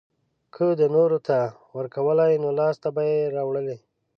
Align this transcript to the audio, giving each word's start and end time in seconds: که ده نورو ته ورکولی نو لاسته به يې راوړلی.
که 0.53 0.65
ده 0.79 0.87
نورو 0.95 1.19
ته 1.27 1.39
ورکولی 1.77 2.33
نو 2.43 2.49
لاسته 2.59 2.89
به 2.95 3.01
يې 3.11 3.19
راوړلی. 3.35 3.77